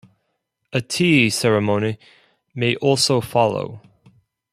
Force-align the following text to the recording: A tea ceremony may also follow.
A 0.73 0.81
tea 0.81 1.29
ceremony 1.29 1.99
may 2.55 2.75
also 2.77 3.21
follow. 3.21 3.81